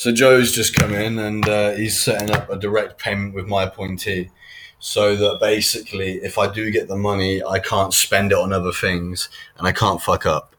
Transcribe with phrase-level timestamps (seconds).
[0.00, 3.64] So Joe's just come in and uh, he's setting up a direct payment with my
[3.64, 4.30] appointee,
[4.78, 8.72] so that basically, if I do get the money, I can't spend it on other
[8.72, 9.28] things
[9.58, 10.56] and I can't fuck up.